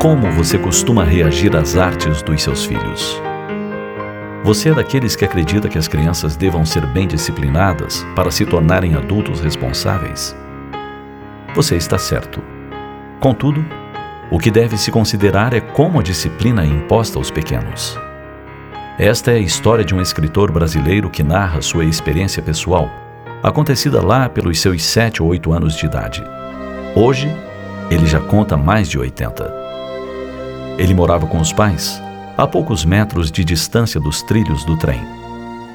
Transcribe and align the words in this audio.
Como 0.00 0.30
você 0.30 0.56
costuma 0.56 1.02
reagir 1.02 1.56
às 1.56 1.76
artes 1.76 2.22
dos 2.22 2.40
seus 2.40 2.64
filhos? 2.64 3.20
Você 4.44 4.68
é 4.68 4.74
daqueles 4.74 5.16
que 5.16 5.24
acredita 5.24 5.68
que 5.68 5.76
as 5.76 5.88
crianças 5.88 6.36
devam 6.36 6.64
ser 6.64 6.86
bem 6.86 7.08
disciplinadas 7.08 8.06
para 8.14 8.30
se 8.30 8.46
tornarem 8.46 8.94
adultos 8.94 9.40
responsáveis? 9.40 10.36
Você 11.52 11.74
está 11.74 11.98
certo. 11.98 12.40
Contudo, 13.18 13.66
o 14.30 14.38
que 14.38 14.52
deve 14.52 14.78
se 14.78 14.92
considerar 14.92 15.52
é 15.52 15.60
como 15.60 15.98
a 15.98 16.02
disciplina 16.02 16.62
é 16.62 16.66
imposta 16.66 17.18
aos 17.18 17.28
pequenos. 17.28 17.98
Esta 19.00 19.32
é 19.32 19.34
a 19.34 19.40
história 19.40 19.84
de 19.84 19.96
um 19.96 20.00
escritor 20.00 20.52
brasileiro 20.52 21.10
que 21.10 21.24
narra 21.24 21.60
sua 21.60 21.84
experiência 21.84 22.40
pessoal, 22.40 22.88
acontecida 23.42 24.00
lá 24.00 24.28
pelos 24.28 24.60
seus 24.60 24.80
7 24.80 25.24
ou 25.24 25.30
8 25.30 25.52
anos 25.52 25.74
de 25.74 25.86
idade. 25.86 26.22
Hoje, 26.94 27.28
ele 27.90 28.06
já 28.06 28.20
conta 28.20 28.56
mais 28.56 28.88
de 28.88 28.96
80. 28.96 29.67
Ele 30.78 30.94
morava 30.94 31.26
com 31.26 31.40
os 31.40 31.52
pais, 31.52 32.00
a 32.36 32.46
poucos 32.46 32.84
metros 32.84 33.32
de 33.32 33.44
distância 33.44 34.00
dos 34.00 34.22
trilhos 34.22 34.64
do 34.64 34.76
trem. 34.76 35.00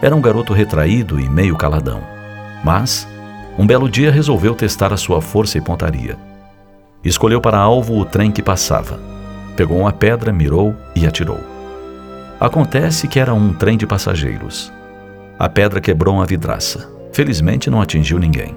Era 0.00 0.16
um 0.16 0.22
garoto 0.22 0.54
retraído 0.54 1.20
e 1.20 1.28
meio 1.28 1.54
caladão. 1.54 2.00
Mas, 2.64 3.06
um 3.58 3.66
belo 3.66 3.90
dia 3.90 4.10
resolveu 4.10 4.54
testar 4.54 4.94
a 4.94 4.96
sua 4.96 5.20
força 5.20 5.58
e 5.58 5.60
pontaria. 5.60 6.16
Escolheu 7.04 7.42
para 7.42 7.58
alvo 7.58 7.98
o 7.98 8.06
trem 8.06 8.32
que 8.32 8.42
passava. 8.42 8.98
Pegou 9.54 9.78
uma 9.78 9.92
pedra, 9.92 10.32
mirou 10.32 10.74
e 10.94 11.06
atirou. 11.06 11.40
Acontece 12.40 13.06
que 13.06 13.20
era 13.20 13.34
um 13.34 13.52
trem 13.52 13.76
de 13.76 13.86
passageiros. 13.86 14.72
A 15.38 15.46
pedra 15.46 15.78
quebrou 15.78 16.14
uma 16.14 16.26
vidraça. 16.26 16.90
Felizmente 17.12 17.68
não 17.68 17.82
atingiu 17.82 18.18
ninguém. 18.18 18.56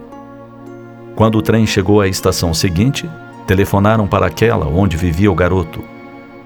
Quando 1.18 1.38
o 1.38 1.42
trem 1.42 1.68
chegou 1.68 2.00
à 2.00 2.08
estação 2.08 2.54
seguinte, 2.54 3.10
telefonaram 3.46 4.08
para 4.08 4.26
aquela 4.26 4.68
onde 4.68 4.96
vivia 4.96 5.30
o 5.30 5.36
garoto 5.36 5.84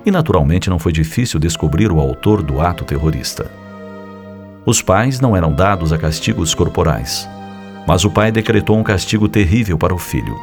e 0.05 0.11
naturalmente 0.11 0.69
não 0.69 0.79
foi 0.79 0.91
difícil 0.91 1.39
descobrir 1.39 1.91
o 1.91 1.99
autor 1.99 2.41
do 2.41 2.59
ato 2.61 2.83
terrorista. 2.83 3.49
Os 4.65 4.81
pais 4.81 5.19
não 5.19 5.35
eram 5.35 5.51
dados 5.51 5.91
a 5.91 5.97
castigos 5.97 6.53
corporais, 6.53 7.27
mas 7.87 8.05
o 8.05 8.09
pai 8.09 8.31
decretou 8.31 8.77
um 8.77 8.83
castigo 8.83 9.27
terrível 9.27 9.77
para 9.77 9.93
o 9.93 9.97
filho. 9.97 10.37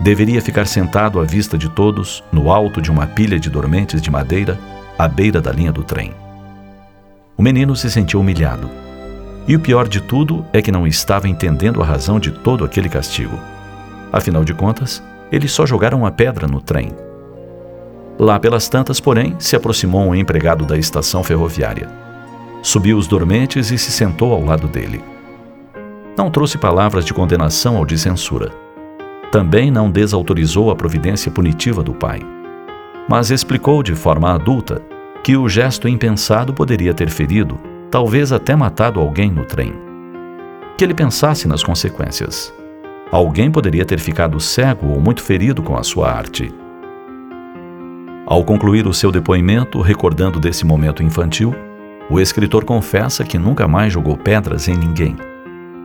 Deveria 0.00 0.40
ficar 0.40 0.66
sentado 0.66 1.20
à 1.20 1.24
vista 1.24 1.58
de 1.58 1.68
todos, 1.68 2.24
no 2.32 2.50
alto 2.50 2.80
de 2.80 2.90
uma 2.90 3.06
pilha 3.06 3.38
de 3.38 3.50
dormentes 3.50 4.00
de 4.00 4.10
madeira, 4.10 4.58
à 4.98 5.06
beira 5.06 5.40
da 5.40 5.52
linha 5.52 5.70
do 5.70 5.82
trem. 5.82 6.12
O 7.36 7.42
menino 7.42 7.76
se 7.76 7.90
sentiu 7.90 8.20
humilhado. 8.20 8.68
E 9.46 9.54
o 9.54 9.60
pior 9.60 9.88
de 9.88 10.00
tudo 10.00 10.44
é 10.52 10.62
que 10.62 10.72
não 10.72 10.86
estava 10.86 11.28
entendendo 11.28 11.82
a 11.82 11.84
razão 11.84 12.18
de 12.18 12.30
todo 12.30 12.64
aquele 12.64 12.88
castigo. 12.88 13.38
Afinal 14.12 14.44
de 14.44 14.54
contas, 14.54 15.02
eles 15.30 15.52
só 15.52 15.64
jogaram 15.64 15.98
uma 15.98 16.10
pedra 16.10 16.46
no 16.46 16.60
trem 16.60 16.92
Lá 18.20 18.38
pelas 18.38 18.68
tantas, 18.68 19.00
porém, 19.00 19.34
se 19.38 19.56
aproximou 19.56 20.02
um 20.02 20.14
empregado 20.14 20.66
da 20.66 20.76
estação 20.76 21.24
ferroviária. 21.24 21.88
Subiu 22.62 22.98
os 22.98 23.06
dormentes 23.06 23.70
e 23.70 23.78
se 23.78 23.90
sentou 23.90 24.34
ao 24.34 24.44
lado 24.44 24.68
dele. 24.68 25.02
Não 26.18 26.30
trouxe 26.30 26.58
palavras 26.58 27.06
de 27.06 27.14
condenação 27.14 27.78
ou 27.78 27.86
de 27.86 27.98
censura. 27.98 28.52
Também 29.32 29.70
não 29.70 29.90
desautorizou 29.90 30.70
a 30.70 30.76
providência 30.76 31.32
punitiva 31.32 31.82
do 31.82 31.94
pai. 31.94 32.20
Mas 33.08 33.30
explicou 33.30 33.82
de 33.82 33.94
forma 33.94 34.34
adulta 34.34 34.82
que 35.24 35.34
o 35.34 35.48
gesto 35.48 35.88
impensado 35.88 36.52
poderia 36.52 36.92
ter 36.92 37.08
ferido, 37.08 37.58
talvez 37.90 38.32
até 38.32 38.54
matado 38.54 39.00
alguém 39.00 39.30
no 39.30 39.46
trem. 39.46 39.72
Que 40.76 40.84
ele 40.84 40.92
pensasse 40.92 41.48
nas 41.48 41.62
consequências. 41.62 42.52
Alguém 43.10 43.50
poderia 43.50 43.86
ter 43.86 43.98
ficado 43.98 44.38
cego 44.38 44.88
ou 44.88 45.00
muito 45.00 45.22
ferido 45.22 45.62
com 45.62 45.74
a 45.74 45.82
sua 45.82 46.12
arte. 46.12 46.52
Ao 48.30 48.44
concluir 48.44 48.86
o 48.86 48.94
seu 48.94 49.10
depoimento, 49.10 49.80
recordando 49.80 50.38
desse 50.38 50.64
momento 50.64 51.02
infantil, 51.02 51.52
o 52.08 52.20
escritor 52.20 52.64
confessa 52.64 53.24
que 53.24 53.36
nunca 53.36 53.66
mais 53.66 53.92
jogou 53.92 54.16
pedras 54.16 54.68
em 54.68 54.76
ninguém, 54.76 55.16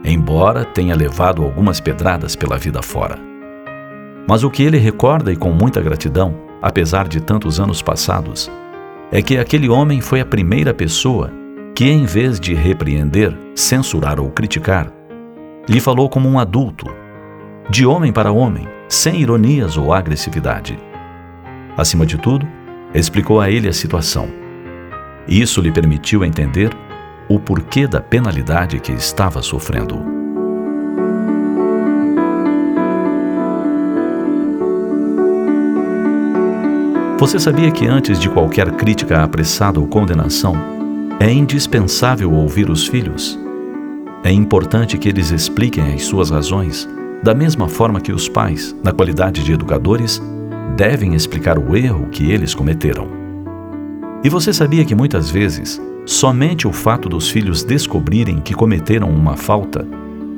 embora 0.04 0.64
tenha 0.64 0.94
levado 0.94 1.42
algumas 1.42 1.80
pedradas 1.80 2.36
pela 2.36 2.56
vida 2.56 2.80
fora. 2.82 3.18
Mas 4.28 4.44
o 4.44 4.50
que 4.50 4.62
ele 4.62 4.78
recorda 4.78 5.32
e 5.32 5.36
com 5.36 5.50
muita 5.50 5.80
gratidão, 5.80 6.36
apesar 6.62 7.08
de 7.08 7.20
tantos 7.20 7.58
anos 7.58 7.82
passados, 7.82 8.48
é 9.10 9.20
que 9.20 9.38
aquele 9.38 9.68
homem 9.68 10.00
foi 10.00 10.20
a 10.20 10.24
primeira 10.24 10.72
pessoa 10.72 11.32
que, 11.74 11.90
em 11.90 12.04
vez 12.04 12.38
de 12.38 12.54
repreender, 12.54 13.36
censurar 13.56 14.20
ou 14.20 14.30
criticar, 14.30 14.92
lhe 15.68 15.80
falou 15.80 16.08
como 16.08 16.28
um 16.28 16.38
adulto, 16.38 16.86
de 17.68 17.84
homem 17.84 18.12
para 18.12 18.30
homem, 18.30 18.68
sem 18.88 19.20
ironias 19.20 19.76
ou 19.76 19.92
agressividade. 19.92 20.78
Acima 21.76 22.06
de 22.06 22.16
tudo, 22.16 22.46
explicou 22.94 23.40
a 23.40 23.50
ele 23.50 23.68
a 23.68 23.72
situação. 23.72 24.28
Isso 25.28 25.60
lhe 25.60 25.70
permitiu 25.70 26.24
entender 26.24 26.70
o 27.28 27.38
porquê 27.38 27.86
da 27.86 28.00
penalidade 28.00 28.78
que 28.78 28.92
estava 28.92 29.42
sofrendo. 29.42 30.00
Você 37.18 37.38
sabia 37.40 37.70
que 37.70 37.86
antes 37.86 38.20
de 38.20 38.28
qualquer 38.28 38.70
crítica 38.72 39.22
apressada 39.22 39.80
ou 39.80 39.86
condenação, 39.86 40.54
é 41.18 41.30
indispensável 41.30 42.30
ouvir 42.32 42.70
os 42.70 42.86
filhos? 42.86 43.38
É 44.22 44.30
importante 44.30 44.98
que 44.98 45.08
eles 45.08 45.30
expliquem 45.30 45.94
as 45.94 46.04
suas 46.04 46.30
razões, 46.30 46.88
da 47.22 47.34
mesma 47.34 47.68
forma 47.68 48.00
que 48.00 48.12
os 48.12 48.28
pais, 48.28 48.76
na 48.84 48.92
qualidade 48.92 49.42
de 49.42 49.52
educadores, 49.52 50.22
devem 50.76 51.14
explicar 51.14 51.58
o 51.58 51.74
erro 51.74 52.08
que 52.10 52.30
eles 52.30 52.54
cometeram. 52.54 53.08
E 54.22 54.28
você 54.28 54.52
sabia 54.52 54.84
que 54.84 54.94
muitas 54.94 55.30
vezes, 55.30 55.80
somente 56.04 56.68
o 56.68 56.72
fato 56.72 57.08
dos 57.08 57.30
filhos 57.30 57.64
descobrirem 57.64 58.40
que 58.40 58.54
cometeram 58.54 59.08
uma 59.08 59.36
falta 59.36 59.86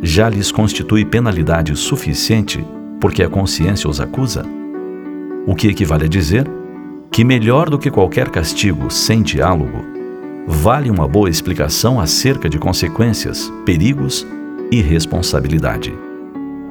já 0.01 0.29
lhes 0.29 0.53
constitui 0.53 1.05
penalidade 1.05 1.75
suficiente 1.75 2.65
porque 3.01 3.23
a 3.23 3.29
consciência 3.29 3.91
os 3.91 4.01
acusa? 4.01 4.45
O 5.47 5.55
que 5.55 5.69
equivale 5.69 6.05
a 6.05 6.09
dizer 6.09 6.47
que, 7.11 7.25
melhor 7.25 7.69
do 7.69 7.79
que 7.79 7.91
qualquer 7.91 8.29
castigo 8.29 8.91
sem 8.91 9.23
diálogo, 9.23 9.85
vale 10.47 10.91
uma 10.91 11.09
boa 11.09 11.29
explicação 11.29 12.01
acerca 12.01 12.49
de 12.49 12.59
consequências, 12.59 13.53
perigos 13.65 14.27
e 14.71 14.81
responsabilidade. 14.81 15.93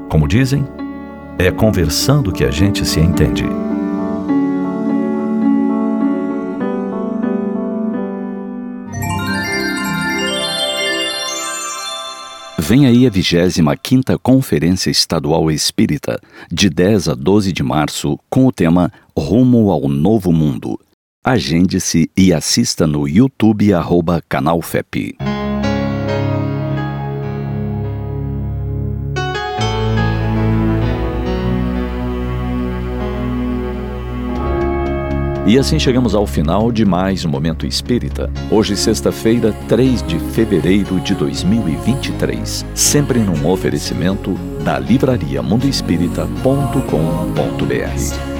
Como 0.10 0.28
dizem, 0.28 0.66
é 1.40 1.52
conversando 1.52 2.31
que 2.31 2.44
a 2.44 2.50
gente 2.50 2.84
se 2.86 3.00
entende. 3.00 3.46
Vem 12.59 12.86
aí 12.86 13.06
a 13.06 13.12
25ª 13.12 14.20
Conferência 14.22 14.90
Estadual 14.90 15.50
Espírita, 15.50 16.20
de 16.52 16.70
10 16.70 17.09
a 17.09 17.14
12 17.14 17.54
de 17.54 17.64
março, 17.64 18.19
com 18.30 18.45
o 18.45 18.51
tema 18.51 18.92
Rumo 19.18 19.72
ao 19.72 19.88
Novo 19.88 20.34
Mundo. 20.34 20.78
Agende-se 21.24 22.10
e 22.18 22.34
assista 22.34 22.86
no 22.86 23.07
YouTube 23.07 23.74
arroba 23.74 24.22
Canal 24.28 24.62
FEP. 24.62 25.16
E 35.48 35.58
assim 35.58 35.80
chegamos 35.80 36.14
ao 36.14 36.28
final 36.28 36.74
de 36.74 36.84
mais 36.84 37.24
um 37.24 37.30
Momento 37.30 37.66
Espírita. 37.66 38.30
Hoje, 38.52 38.76
sexta-feira, 38.76 39.54
3 39.70 40.04
de 40.04 40.20
fevereiro 40.20 41.00
de 41.00 41.16
2023. 41.16 42.66
Sempre 42.76 43.20
num 43.20 43.50
oferecimento 43.50 44.34
da 44.62 44.78
livraria 44.78 45.42
mundoespírita.com.br. 45.42 48.37